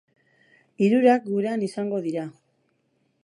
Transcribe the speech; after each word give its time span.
Hirurak 0.85 1.27
gurean 1.33 1.67
izango 1.67 1.99
dira. 2.09 2.23